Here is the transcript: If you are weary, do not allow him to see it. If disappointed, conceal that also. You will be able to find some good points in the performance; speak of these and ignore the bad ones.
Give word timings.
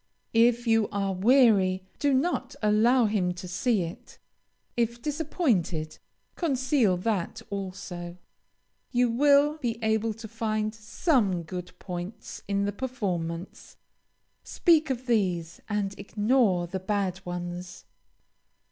If 0.33 0.65
you 0.65 0.89
are 0.91 1.13
weary, 1.13 1.83
do 1.99 2.11
not 2.11 2.55
allow 2.63 3.05
him 3.05 3.35
to 3.35 3.47
see 3.47 3.83
it. 3.83 4.17
If 4.75 4.99
disappointed, 4.99 5.99
conceal 6.35 6.97
that 6.97 7.43
also. 7.51 8.17
You 8.89 9.11
will 9.11 9.57
be 9.59 9.77
able 9.83 10.15
to 10.15 10.27
find 10.27 10.73
some 10.73 11.43
good 11.43 11.77
points 11.77 12.41
in 12.47 12.65
the 12.65 12.71
performance; 12.73 13.77
speak 14.43 14.89
of 14.89 15.05
these 15.05 15.61
and 15.69 15.93
ignore 15.99 16.65
the 16.65 16.79
bad 16.79 17.23
ones. 17.23 17.85